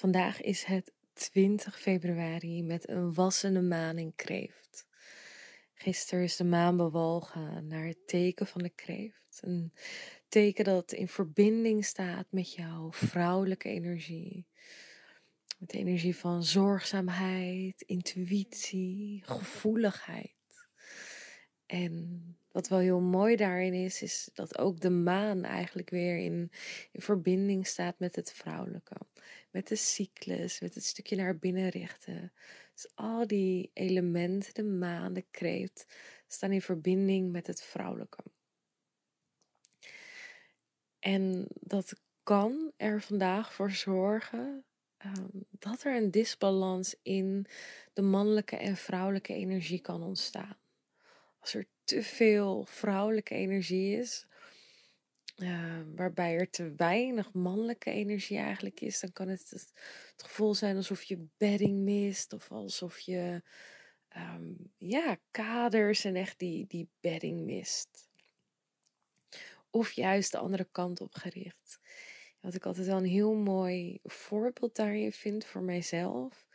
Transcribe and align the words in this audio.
Vandaag 0.00 0.40
is 0.40 0.64
het 0.64 0.92
20 1.12 1.80
februari 1.80 2.62
met 2.62 2.88
een 2.88 3.14
wassende 3.14 3.62
maan 3.62 3.98
in 3.98 4.12
kreeft. 4.14 4.86
Gisteren 5.74 6.24
is 6.24 6.36
de 6.36 6.44
maan 6.44 6.76
bewogen 6.76 7.66
naar 7.66 7.84
het 7.86 8.06
teken 8.06 8.46
van 8.46 8.62
de 8.62 8.70
kreeft. 8.70 9.40
Een 9.40 9.72
teken 10.28 10.64
dat 10.64 10.92
in 10.92 11.08
verbinding 11.08 11.84
staat 11.84 12.26
met 12.30 12.54
jouw 12.54 12.92
vrouwelijke 12.92 13.68
energie. 13.68 14.46
Met 15.58 15.70
de 15.70 15.78
energie 15.78 16.16
van 16.16 16.44
zorgzaamheid, 16.44 17.82
intuïtie, 17.82 19.22
gevoeligheid. 19.24 20.68
En 21.66 22.36
wat 22.52 22.68
wel 22.68 22.78
heel 22.78 23.00
mooi 23.00 23.36
daarin 23.36 23.74
is, 23.74 24.02
is 24.02 24.28
dat 24.34 24.58
ook 24.58 24.80
de 24.80 24.90
maan 24.90 25.44
eigenlijk 25.44 25.90
weer 25.90 26.16
in, 26.16 26.50
in 26.92 27.00
verbinding 27.00 27.66
staat 27.66 27.98
met 27.98 28.16
het 28.16 28.32
vrouwelijke. 28.32 28.96
Met 29.50 29.68
de 29.68 29.76
cyclus, 29.76 30.60
met 30.60 30.74
het 30.74 30.84
stukje 30.84 31.16
naar 31.16 31.38
binnen 31.38 31.68
richten. 31.68 32.32
Dus 32.72 32.90
al 32.94 33.26
die 33.26 33.70
elementen, 33.74 34.54
de 34.54 34.64
maan, 34.64 35.12
de 35.12 35.24
kreeft, 35.30 35.86
staan 36.26 36.52
in 36.52 36.62
verbinding 36.62 37.32
met 37.32 37.46
het 37.46 37.62
vrouwelijke. 37.62 38.22
En 40.98 41.46
dat 41.48 41.92
kan 42.22 42.72
er 42.76 43.02
vandaag 43.02 43.54
voor 43.54 43.70
zorgen 43.70 44.64
um, 45.04 45.46
dat 45.50 45.84
er 45.84 45.96
een 45.96 46.10
disbalans 46.10 46.96
in 47.02 47.46
de 47.92 48.02
mannelijke 48.02 48.56
en 48.56 48.76
vrouwelijke 48.76 49.34
energie 49.34 49.80
kan 49.80 50.02
ontstaan. 50.02 50.56
Als 51.40 51.54
er 51.54 51.66
te 51.84 52.02
veel 52.02 52.64
vrouwelijke 52.64 53.34
energie 53.34 53.96
is, 53.96 54.26
uh, 55.36 55.80
waarbij 55.94 56.34
er 56.34 56.50
te 56.50 56.74
weinig 56.76 57.32
mannelijke 57.32 57.90
energie 57.90 58.38
eigenlijk 58.38 58.80
is, 58.80 59.00
dan 59.00 59.12
kan 59.12 59.28
het 59.28 59.50
het, 59.50 59.72
gevoel 60.16 60.54
zijn 60.54 60.76
alsof 60.76 61.02
je 61.02 61.26
bedding 61.36 61.78
mist 61.78 62.32
of 62.32 62.50
alsof 62.50 62.98
je 62.98 63.42
um, 64.16 64.72
ja, 64.78 65.18
kaders 65.30 66.04
en 66.04 66.16
echt 66.16 66.38
die, 66.38 66.66
die 66.66 66.88
bedding 67.00 67.40
mist. 67.40 68.08
Of 69.70 69.92
juist 69.92 70.32
de 70.32 70.38
andere 70.38 70.68
kant 70.72 71.00
op 71.00 71.14
gericht. 71.14 71.80
Wat 72.40 72.54
ik 72.54 72.66
altijd 72.66 72.86
wel 72.86 72.96
een 72.96 73.04
heel 73.04 73.34
mooi 73.34 73.98
voorbeeld 74.02 74.76
daarin 74.76 75.12
vind 75.12 75.44
voor 75.44 75.62
mijzelf. 75.62 76.46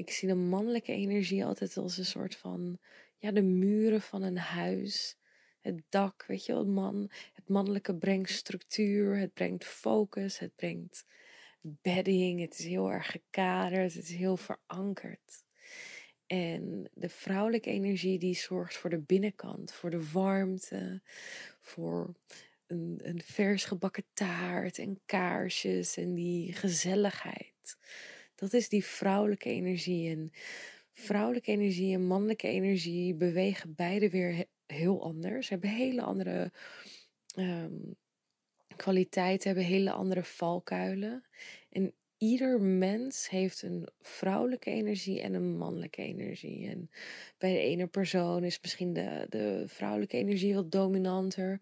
Ik 0.00 0.10
zie 0.10 0.28
de 0.28 0.34
mannelijke 0.34 0.92
energie 0.92 1.44
altijd 1.44 1.76
als 1.76 1.98
een 1.98 2.04
soort 2.04 2.36
van 2.36 2.78
ja, 3.18 3.30
de 3.30 3.42
muren 3.42 4.00
van 4.00 4.22
een 4.22 4.38
huis. 4.38 5.16
Het 5.60 5.82
dak, 5.88 6.24
weet 6.26 6.46
je 6.46 6.52
wel, 6.52 6.66
man, 6.66 7.10
het 7.32 7.48
mannelijke 7.48 7.94
brengt 7.94 8.30
structuur, 8.30 9.16
het 9.16 9.34
brengt 9.34 9.64
focus, 9.64 10.38
het 10.38 10.56
brengt 10.56 11.04
bedding, 11.60 12.40
het 12.40 12.58
is 12.58 12.64
heel 12.64 12.92
erg 12.92 13.10
gekaderd, 13.10 13.94
het 13.94 14.02
is 14.02 14.14
heel 14.14 14.36
verankerd. 14.36 15.44
En 16.26 16.90
de 16.94 17.08
vrouwelijke 17.08 17.70
energie 17.70 18.18
die 18.18 18.34
zorgt 18.34 18.76
voor 18.76 18.90
de 18.90 19.00
binnenkant, 19.00 19.72
voor 19.72 19.90
de 19.90 20.10
warmte, 20.10 21.02
voor 21.60 22.14
een, 22.66 23.00
een 23.02 23.22
vers 23.24 23.64
gebakken 23.64 24.04
taart 24.12 24.78
en 24.78 25.00
kaarsjes 25.06 25.96
en 25.96 26.14
die 26.14 26.52
gezelligheid. 26.52 27.76
Dat 28.40 28.52
is 28.52 28.68
die 28.68 28.84
vrouwelijke 28.84 29.48
energie. 29.48 30.10
En 30.10 30.32
vrouwelijke 30.92 31.50
energie 31.50 31.94
en 31.94 32.06
mannelijke 32.06 32.48
energie 32.48 33.14
bewegen 33.14 33.74
beide 33.74 34.10
weer 34.10 34.44
heel 34.66 35.02
anders. 35.02 35.46
Ze 35.46 35.52
hebben 35.52 35.70
hele 35.70 36.02
andere 36.02 36.52
um, 37.36 37.96
kwaliteiten, 38.76 39.48
hebben 39.48 39.66
hele 39.66 39.92
andere 39.92 40.24
valkuilen. 40.24 41.24
En 41.70 41.94
ieder 42.16 42.60
mens 42.60 43.28
heeft 43.28 43.62
een 43.62 43.88
vrouwelijke 44.00 44.70
energie 44.70 45.20
en 45.20 45.34
een 45.34 45.56
mannelijke 45.56 46.02
energie. 46.02 46.68
En 46.68 46.90
bij 47.38 47.52
de 47.52 47.60
ene 47.60 47.86
persoon 47.86 48.44
is 48.44 48.60
misschien 48.62 48.92
de, 48.92 49.26
de 49.28 49.64
vrouwelijke 49.66 50.16
energie 50.16 50.54
wat 50.54 50.72
dominanter. 50.72 51.60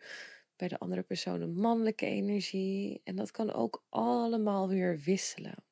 Bij 0.57 0.69
de 0.69 0.79
andere 0.79 1.03
persoon 1.03 1.41
een 1.41 1.55
mannelijke 1.55 2.07
energie. 2.07 3.01
En 3.05 3.17
dat 3.17 3.31
kan 3.31 3.53
ook 3.53 3.85
allemaal 3.89 4.69
weer 4.69 5.01
wisselen. 5.05 5.67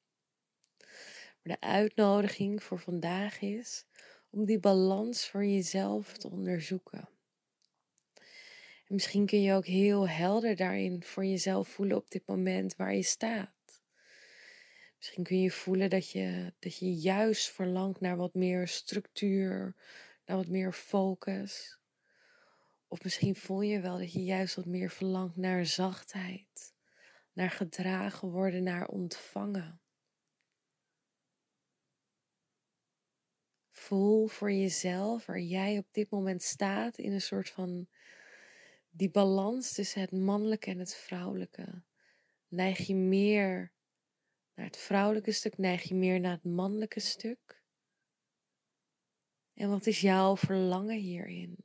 De 1.46 1.60
uitnodiging 1.60 2.62
voor 2.62 2.78
vandaag 2.78 3.40
is 3.40 3.84
om 4.30 4.44
die 4.44 4.58
balans 4.58 5.28
voor 5.28 5.44
jezelf 5.44 6.16
te 6.16 6.30
onderzoeken. 6.30 7.08
En 8.86 8.94
misschien 8.94 9.26
kun 9.26 9.42
je 9.42 9.54
ook 9.54 9.66
heel 9.66 10.08
helder 10.08 10.56
daarin 10.56 11.02
voor 11.02 11.24
jezelf 11.24 11.68
voelen 11.68 11.96
op 11.96 12.10
dit 12.10 12.26
moment 12.26 12.76
waar 12.76 12.94
je 12.94 13.02
staat. 13.02 13.82
Misschien 14.96 15.24
kun 15.24 15.40
je 15.40 15.50
voelen 15.50 15.90
dat 15.90 16.10
je, 16.10 16.52
dat 16.58 16.78
je 16.78 16.94
juist 16.94 17.50
verlangt 17.50 18.00
naar 18.00 18.16
wat 18.16 18.34
meer 18.34 18.68
structuur, 18.68 19.74
naar 20.24 20.36
wat 20.36 20.48
meer 20.48 20.72
focus. 20.72 21.78
Of 22.88 23.02
misschien 23.02 23.36
voel 23.36 23.60
je 23.60 23.80
wel 23.80 23.98
dat 23.98 24.12
je 24.12 24.24
juist 24.24 24.54
wat 24.54 24.66
meer 24.66 24.90
verlangt 24.90 25.36
naar 25.36 25.66
zachtheid, 25.66 26.74
naar 27.32 27.50
gedragen 27.50 28.28
worden, 28.28 28.62
naar 28.62 28.86
ontvangen. 28.86 29.80
Voel 33.86 34.26
voor 34.26 34.52
jezelf 34.52 35.26
waar 35.26 35.40
jij 35.40 35.78
op 35.78 35.86
dit 35.90 36.10
moment 36.10 36.42
staat 36.42 36.98
in 36.98 37.12
een 37.12 37.20
soort 37.20 37.50
van 37.50 37.88
die 38.90 39.10
balans 39.10 39.72
tussen 39.72 40.00
het 40.00 40.12
mannelijke 40.12 40.70
en 40.70 40.78
het 40.78 40.94
vrouwelijke. 40.94 41.82
Neig 42.48 42.86
je 42.86 42.94
meer 42.94 43.72
naar 44.54 44.66
het 44.66 44.76
vrouwelijke 44.76 45.32
stuk, 45.32 45.58
neig 45.58 45.82
je 45.82 45.94
meer 45.94 46.20
naar 46.20 46.32
het 46.32 46.44
mannelijke 46.44 47.00
stuk? 47.00 47.62
En 49.54 49.68
wat 49.68 49.86
is 49.86 50.00
jouw 50.00 50.36
verlangen 50.36 50.98
hierin? 50.98 51.56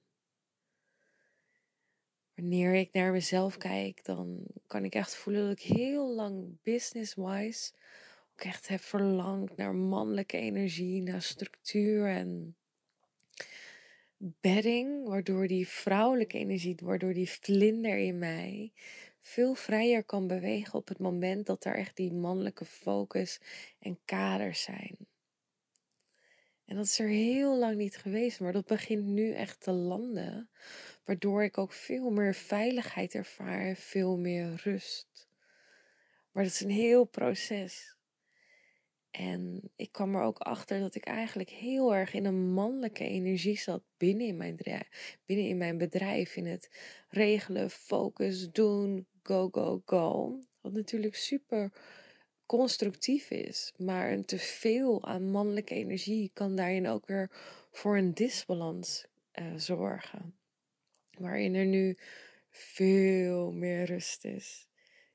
Wanneer 2.35 2.73
ik 2.73 2.93
naar 2.93 3.11
mezelf 3.11 3.57
kijk, 3.57 4.03
dan 4.03 4.45
kan 4.67 4.85
ik 4.85 4.95
echt 4.95 5.15
voelen 5.15 5.47
dat 5.47 5.59
ik 5.59 5.77
heel 5.77 6.15
lang 6.15 6.61
business-wise 6.61 7.71
echt 8.43 8.67
heb 8.67 8.81
verlangd 8.81 9.57
naar 9.57 9.75
mannelijke 9.75 10.37
energie, 10.37 11.01
naar 11.01 11.21
structuur 11.21 12.07
en 12.07 12.55
bedding, 14.17 15.07
waardoor 15.07 15.47
die 15.47 15.67
vrouwelijke 15.67 16.37
energie, 16.37 16.77
waardoor 16.83 17.13
die 17.13 17.29
vlinder 17.29 17.97
in 17.97 18.19
mij 18.19 18.71
veel 19.19 19.53
vrijer 19.53 20.03
kan 20.03 20.27
bewegen 20.27 20.73
op 20.73 20.87
het 20.87 20.99
moment 20.99 21.45
dat 21.45 21.65
er 21.65 21.75
echt 21.75 21.95
die 21.95 22.13
mannelijke 22.13 22.65
focus 22.65 23.39
en 23.79 23.99
kaders 24.05 24.61
zijn. 24.61 24.97
En 26.65 26.75
dat 26.75 26.85
is 26.85 26.99
er 26.99 27.07
heel 27.07 27.57
lang 27.57 27.75
niet 27.75 27.97
geweest, 27.97 28.39
maar 28.39 28.53
dat 28.53 28.65
begint 28.65 29.05
nu 29.05 29.33
echt 29.33 29.61
te 29.61 29.71
landen, 29.71 30.49
waardoor 31.03 31.43
ik 31.43 31.57
ook 31.57 31.73
veel 31.73 32.09
meer 32.09 32.35
veiligheid 32.35 33.15
ervaar, 33.15 33.75
veel 33.75 34.17
meer 34.17 34.61
rust. 34.63 35.29
Maar 36.31 36.43
dat 36.43 36.53
is 36.53 36.59
een 36.59 36.69
heel 36.69 37.03
proces. 37.05 37.95
En 39.11 39.71
ik 39.75 39.91
kwam 39.91 40.15
er 40.15 40.21
ook 40.21 40.37
achter 40.37 40.79
dat 40.79 40.95
ik 40.95 41.05
eigenlijk 41.05 41.49
heel 41.49 41.95
erg 41.95 42.13
in 42.13 42.25
een 42.25 42.53
mannelijke 42.53 43.03
energie 43.03 43.57
zat 43.57 43.83
binnen 43.97 44.27
in 44.27 44.37
mijn, 44.37 44.57
binnen 45.25 45.47
in 45.47 45.57
mijn 45.57 45.77
bedrijf. 45.77 46.35
In 46.35 46.45
het 46.45 46.69
regelen, 47.09 47.69
focus, 47.69 48.51
doen, 48.51 49.07
go, 49.23 49.49
go, 49.51 49.81
go. 49.85 50.39
Wat 50.61 50.71
natuurlijk 50.71 51.15
super 51.15 51.71
constructief 52.45 53.29
is. 53.29 53.73
Maar 53.77 54.11
een 54.11 54.25
teveel 54.25 55.05
aan 55.05 55.31
mannelijke 55.31 55.75
energie 55.75 56.31
kan 56.33 56.55
daarin 56.55 56.87
ook 56.87 57.07
weer 57.07 57.29
voor 57.71 57.97
een 57.97 58.13
disbalans 58.13 59.05
uh, 59.39 59.45
zorgen. 59.55 60.35
Waarin 61.17 61.55
er 61.55 61.65
nu 61.65 61.97
veel 62.49 63.51
meer 63.51 63.83
rust 63.85 64.25
is 64.25 64.69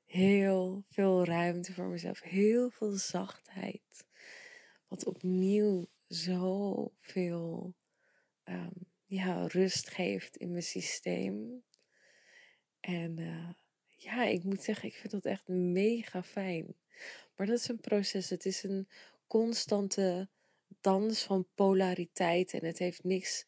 heel 0.07 0.85
veel 0.89 1.25
ruimte 1.25 1.73
voor 1.73 1.87
mezelf, 1.87 2.23
heel 2.23 2.71
veel 2.71 2.93
zachtheid. 2.93 4.07
Wat 4.89 5.07
opnieuw 5.07 5.89
zoveel 6.07 7.75
um, 8.45 8.73
ja, 9.07 9.47
rust 9.47 9.91
geeft 9.91 10.37
in 10.37 10.51
mijn 10.51 10.63
systeem. 10.63 11.65
En 12.81 13.21
uh, 13.21 13.51
ja, 13.97 14.25
ik 14.25 14.45
moet 14.45 14.63
zeggen, 14.63 14.89
ik 14.89 14.95
vind 14.95 15.13
dat 15.13 15.25
echt 15.25 15.49
mega 15.49 16.23
fijn. 16.23 16.75
Maar 17.37 17.47
dat 17.47 17.59
is 17.59 17.69
een 17.69 17.81
proces. 17.81 18.31
Het 18.31 18.47
is 18.47 18.63
een 18.63 18.89
constante 19.27 20.29
dans 20.81 21.23
van 21.23 21.47
polariteit. 21.55 22.53
En 22.53 22.65
het 22.65 22.79
heeft 22.79 23.05
niks 23.05 23.47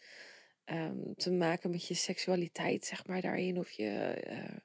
um, 0.64 1.14
te 1.14 1.30
maken 1.30 1.70
met 1.70 1.86
je 1.86 1.94
seksualiteit, 1.94 2.84
zeg 2.84 3.06
maar, 3.06 3.20
daarin. 3.20 3.58
Of 3.58 3.70
je, 3.70 4.22
uh, 4.30 4.56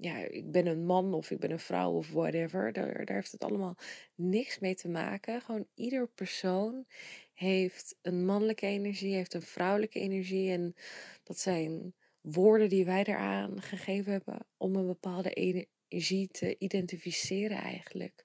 ja, 0.00 0.16
ik 0.16 0.50
ben 0.50 0.66
een 0.66 0.84
man 0.84 1.14
of 1.14 1.30
ik 1.30 1.38
ben 1.38 1.50
een 1.50 1.58
vrouw 1.58 1.92
of 1.92 2.10
whatever. 2.10 2.72
Daar, 2.72 3.04
daar 3.04 3.16
heeft 3.16 3.32
het 3.32 3.44
allemaal 3.44 3.76
niks 4.14 4.58
mee 4.58 4.74
te 4.74 4.88
maken. 4.88 5.40
Gewoon 5.40 5.66
ieder 5.74 6.08
persoon 6.08 6.86
heeft 7.34 7.98
een 8.02 8.24
mannelijke 8.24 8.66
energie, 8.66 9.14
heeft 9.14 9.34
een 9.34 9.42
vrouwelijke 9.42 10.00
energie. 10.00 10.50
En 10.50 10.74
dat 11.22 11.38
zijn 11.38 11.94
woorden 12.20 12.68
die 12.68 12.84
wij 12.84 13.04
eraan 13.04 13.62
gegeven 13.62 14.12
hebben 14.12 14.46
om 14.56 14.76
een 14.76 14.86
bepaalde 14.86 15.30
energie 15.30 16.28
te 16.28 16.58
identificeren 16.58 17.58
eigenlijk. 17.58 18.24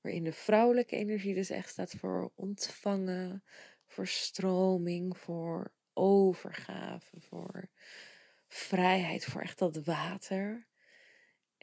Waarin 0.00 0.24
de 0.24 0.32
vrouwelijke 0.32 0.96
energie 0.96 1.34
dus 1.34 1.50
echt 1.50 1.68
staat 1.68 1.94
voor 1.98 2.32
ontvangen, 2.34 3.44
voor 3.86 4.06
stroming, 4.06 5.18
voor 5.18 5.72
overgave, 5.92 7.20
voor 7.20 7.68
vrijheid, 8.48 9.24
voor 9.24 9.40
echt 9.40 9.58
dat 9.58 9.84
water. 9.84 10.66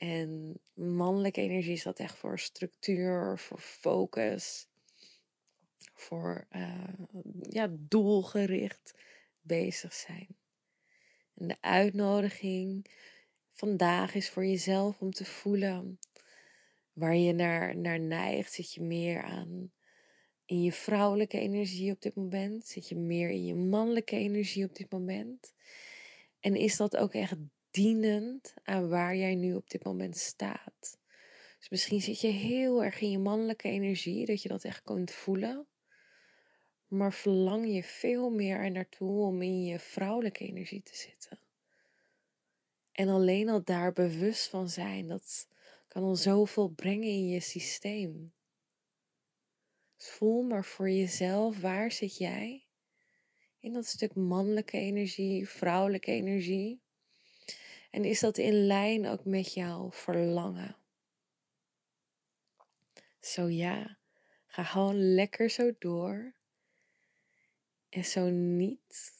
En 0.01 0.59
mannelijke 0.73 1.41
energie 1.41 1.77
staat 1.77 1.99
echt 1.99 2.17
voor 2.17 2.39
structuur, 2.39 3.39
voor 3.39 3.59
focus, 3.59 4.67
voor 5.93 6.47
uh, 6.51 6.93
ja, 7.49 7.67
doelgericht 7.71 8.93
bezig 9.41 9.93
zijn. 9.93 10.27
En 11.33 11.47
de 11.47 11.57
uitnodiging 11.59 12.85
vandaag 13.51 14.15
is 14.15 14.29
voor 14.29 14.45
jezelf 14.45 14.99
om 14.99 15.11
te 15.11 15.25
voelen 15.25 15.99
waar 16.93 17.15
je 17.15 17.33
naar, 17.33 17.77
naar 17.77 17.99
neigt. 17.99 18.53
Zit 18.53 18.73
je 18.73 18.81
meer 18.81 19.23
aan 19.23 19.71
in 20.45 20.61
je 20.63 20.71
vrouwelijke 20.71 21.39
energie 21.39 21.91
op 21.91 22.01
dit 22.01 22.15
moment? 22.15 22.67
Zit 22.67 22.89
je 22.89 22.95
meer 22.95 23.29
in 23.29 23.45
je 23.45 23.55
mannelijke 23.55 24.15
energie 24.15 24.65
op 24.65 24.75
dit 24.75 24.91
moment? 24.91 25.53
En 26.39 26.55
is 26.55 26.77
dat 26.77 26.97
ook 26.97 27.13
echt 27.13 27.37
dienend 27.71 28.53
aan 28.63 28.89
waar 28.89 29.15
jij 29.15 29.35
nu 29.35 29.55
op 29.55 29.69
dit 29.69 29.83
moment 29.83 30.17
staat? 30.17 30.99
Dus 31.59 31.69
misschien 31.69 32.01
zit 32.01 32.21
je 32.21 32.27
heel 32.27 32.83
erg 32.83 33.01
in 33.01 33.11
je 33.11 33.19
mannelijke 33.19 33.67
energie, 33.69 34.25
dat 34.25 34.41
je 34.41 34.49
dat 34.49 34.63
echt 34.63 34.83
kunt 34.83 35.11
voelen. 35.11 35.67
Maar 36.87 37.13
verlang 37.13 37.73
je 37.73 37.83
veel 37.83 38.29
meer 38.29 38.57
er 38.57 38.71
naartoe 38.71 39.25
om 39.25 39.41
in 39.41 39.63
je 39.63 39.79
vrouwelijke 39.79 40.45
energie 40.45 40.83
te 40.83 40.95
zitten. 40.95 41.39
En 42.91 43.07
alleen 43.07 43.49
al 43.49 43.63
daar 43.63 43.93
bewust 43.93 44.47
van 44.47 44.69
zijn, 44.69 45.07
dat 45.07 45.47
kan 45.87 46.03
al 46.03 46.15
zoveel 46.15 46.67
brengen 46.67 47.07
in 47.07 47.27
je 47.27 47.39
systeem. 47.39 48.33
Dus 49.97 50.09
voel 50.09 50.41
maar 50.43 50.65
voor 50.65 50.89
jezelf, 50.89 51.59
waar 51.59 51.91
zit 51.91 52.17
jij? 52.17 52.65
In 53.59 53.73
dat 53.73 53.85
stuk 53.85 54.15
mannelijke 54.15 54.77
energie, 54.77 55.49
vrouwelijke 55.49 56.11
energie. 56.11 56.80
En 57.91 58.05
is 58.05 58.19
dat 58.19 58.37
in 58.37 58.65
lijn 58.65 59.07
ook 59.07 59.25
met 59.25 59.53
jouw 59.53 59.91
verlangen? 59.91 60.75
Zo 63.19 63.49
ja, 63.49 63.97
ga 64.47 64.63
gewoon 64.63 65.13
lekker 65.13 65.49
zo 65.49 65.71
door. 65.79 66.33
En 67.89 68.05
zo 68.05 68.29
niet, 68.29 69.13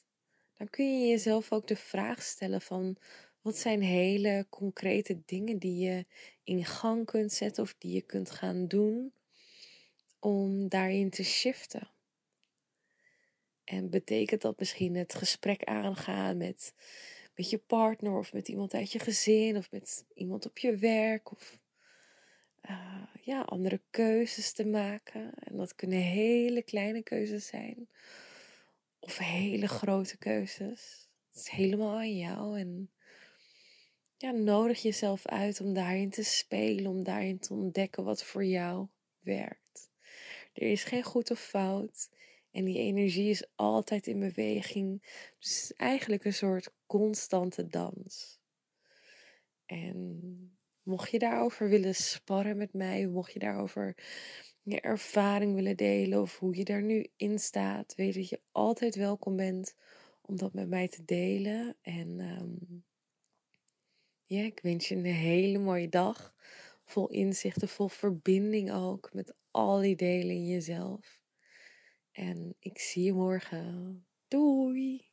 dan 0.58 0.70
kun 0.70 1.00
je 1.00 1.08
jezelf 1.08 1.52
ook 1.52 1.68
de 1.68 1.76
vraag 1.76 2.22
stellen 2.22 2.62
van 2.62 2.98
wat 3.42 3.58
zijn 3.58 3.82
hele 3.82 4.46
concrete 4.50 5.22
dingen 5.26 5.58
die 5.58 5.78
je 5.78 6.06
in 6.44 6.66
gang 6.66 7.06
kunt 7.06 7.32
zetten 7.32 7.64
of 7.64 7.76
die 7.78 7.94
je 7.94 8.02
kunt 8.02 8.32
gaan 8.32 8.68
doen 8.68 9.14
om 10.20 10.70
daarin 10.70 11.10
te 11.10 11.24
shiften? 11.24 11.92
En 13.64 13.90
betekent 13.90 14.42
dat 14.42 14.60
misschien 14.60 14.96
het 14.96 15.14
gesprek 15.14 15.64
aangaan 15.64 16.38
met, 16.38 16.74
met 17.36 17.50
je 17.50 17.58
partner 17.58 18.18
of 18.18 18.34
met 18.34 18.48
iemand 18.48 18.74
uit 18.74 18.92
je 18.92 19.00
gezin 19.00 19.58
of 19.58 19.72
met 19.72 20.06
iemand 20.14 20.46
op 20.46 20.58
je 20.58 20.78
werk 20.78 21.32
of 21.32 21.60
uh, 22.70 23.04
ja, 23.22 23.42
andere 23.42 23.82
keuzes 23.90 24.54
te 24.54 24.66
maken? 24.66 25.34
En 25.34 25.58
dat 25.58 25.76
kunnen 25.76 26.00
hele 26.00 26.64
kleine 26.64 27.04
keuzes 27.04 27.48
zijn 27.48 27.90
of 29.00 29.18
hele 29.18 29.68
grote 29.68 30.18
keuzes. 30.18 31.10
Het 31.30 31.40
is 31.40 31.50
helemaal 31.50 31.96
aan 31.96 32.18
jou 32.18 32.60
en 32.60 32.92
ja, 34.18 34.32
nodig 34.32 34.82
jezelf 34.82 35.26
uit 35.26 35.62
om 35.62 35.74
daarin 35.74 36.10
te 36.10 36.24
spelen, 36.24 36.92
om 36.92 37.04
daarin 37.04 37.40
te 37.40 37.54
ontdekken 37.54 38.04
wat 38.04 38.24
voor 38.24 38.46
jou 38.46 38.88
werkt. 39.20 39.90
Er 40.54 40.72
is 40.72 40.84
geen 40.84 41.04
goed 41.04 41.32
of 41.32 41.40
fout 41.40 42.10
en 42.52 42.66
die 42.66 42.78
energie 42.78 43.30
is 43.30 43.48
altijd 43.56 44.08
in 44.08 44.20
beweging. 44.20 45.02
Dus 45.40 45.50
het 45.50 45.64
is 45.64 45.74
eigenlijk 45.74 46.26
een 46.26 46.34
soort 46.34 46.74
constante 46.86 47.68
dans. 47.68 48.40
En 49.66 50.20
mocht 50.84 51.12
je 51.12 51.20
daarover 51.20 51.70
willen 51.70 51.96
sparren 51.96 52.58
met 52.58 52.74
mij, 52.74 53.08
mocht 53.08 53.34
je 53.34 53.40
daarover 53.40 53.96
je 54.64 54.82
ervaring 54.82 55.56
willen 55.56 55.78
delen 55.78 56.22
of 56.22 56.40
hoe 56.40 56.56
je 56.56 56.64
daar 56.64 56.82
nu 56.82 57.08
in 57.16 57.40
staat, 57.40 57.96
weet 57.96 58.14
dat 58.14 58.30
je 58.30 58.42
altijd 58.52 58.96
welkom 58.96 59.36
bent 59.36 59.76
om 60.22 60.38
dat 60.38 60.54
met 60.54 60.70
mij 60.70 60.88
te 60.88 61.04
delen. 61.06 61.76
En 61.82 62.20
um, 62.20 62.84
ja, 64.24 64.44
ik 64.44 64.60
wens 64.62 64.88
je 64.88 64.96
een 64.96 65.06
hele 65.06 65.60
mooie 65.60 65.90
dag. 65.90 66.34
Vol 66.84 67.10
inzichten, 67.10 67.68
vol 67.68 67.88
verbinding 67.88 68.72
ook 68.72 69.14
met 69.14 69.34
al 69.52 69.80
die 69.80 69.96
delen 69.96 70.36
in 70.36 70.46
jezelf. 70.46 71.21
En 72.12 72.56
ik 72.60 72.80
zie 72.80 73.04
je 73.04 73.14
morgen. 73.14 74.06
Doei! 74.28 75.11